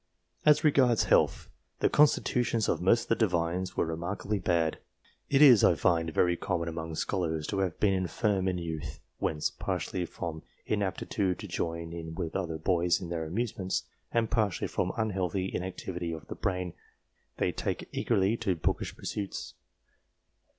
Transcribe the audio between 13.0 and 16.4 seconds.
their amuse ments, and partly from unhealthy activity of the